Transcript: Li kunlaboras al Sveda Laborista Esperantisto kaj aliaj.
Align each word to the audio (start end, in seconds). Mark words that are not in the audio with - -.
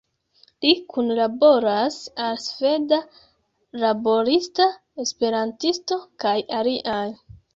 Li 0.63 0.69
kunlaboras 0.93 1.97
al 2.27 2.39
Sveda 2.45 2.99
Laborista 3.83 4.67
Esperantisto 5.05 5.99
kaj 6.25 6.35
aliaj. 6.61 7.03